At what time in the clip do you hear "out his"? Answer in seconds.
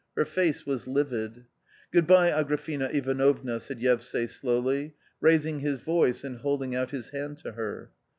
6.73-7.09